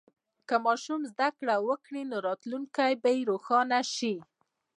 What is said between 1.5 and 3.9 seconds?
وکړي، نو راتلونکی به روښانه